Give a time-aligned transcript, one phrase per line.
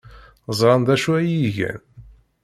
[0.59, 1.79] Ẓran d acu ay iyi-gan.